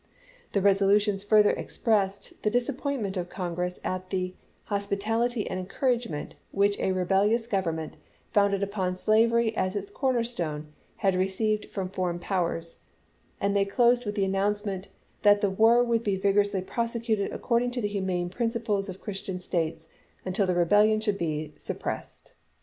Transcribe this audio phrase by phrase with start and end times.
[0.53, 6.91] The resolutions further expressed the disappointment of Congress at the hospitality and encouragement which a
[6.91, 7.97] re belhous Grovernment,
[8.31, 12.79] founded upon slavery as its corner stone, had received from foreign powers,
[13.39, 14.87] and they closed with the announcement
[15.21, 19.87] that the war would be vigorously prosecuted according to the humane principles of Christian states
[20.25, 22.31] until the rebellion should be suppressed.